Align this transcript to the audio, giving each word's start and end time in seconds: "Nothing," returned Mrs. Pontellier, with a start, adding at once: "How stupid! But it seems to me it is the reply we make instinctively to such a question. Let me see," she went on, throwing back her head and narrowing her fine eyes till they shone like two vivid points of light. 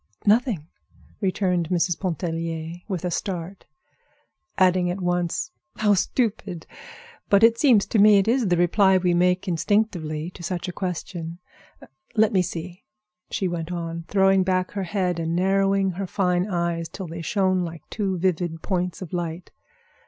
"Nothing," 0.25 0.65
returned 1.21 1.69
Mrs. 1.69 1.99
Pontellier, 1.99 2.79
with 2.87 3.05
a 3.05 3.11
start, 3.11 3.67
adding 4.57 4.89
at 4.89 4.99
once: 4.99 5.51
"How 5.75 5.93
stupid! 5.93 6.65
But 7.29 7.43
it 7.43 7.59
seems 7.59 7.85
to 7.85 7.99
me 7.99 8.17
it 8.17 8.27
is 8.27 8.47
the 8.47 8.57
reply 8.57 8.97
we 8.97 9.13
make 9.13 9.47
instinctively 9.47 10.31
to 10.31 10.41
such 10.41 10.67
a 10.67 10.71
question. 10.73 11.37
Let 12.15 12.33
me 12.33 12.41
see," 12.41 12.83
she 13.29 13.47
went 13.47 13.71
on, 13.71 14.05
throwing 14.07 14.41
back 14.41 14.71
her 14.71 14.85
head 14.85 15.19
and 15.19 15.35
narrowing 15.35 15.91
her 15.91 16.07
fine 16.07 16.47
eyes 16.47 16.89
till 16.89 17.05
they 17.05 17.21
shone 17.21 17.63
like 17.63 17.87
two 17.91 18.17
vivid 18.17 18.63
points 18.63 19.03
of 19.03 19.13
light. 19.13 19.51